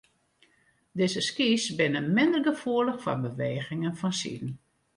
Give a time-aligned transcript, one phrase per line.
[0.97, 4.51] Dizze skys binne minder gefoelich foar bewegingen fansiden.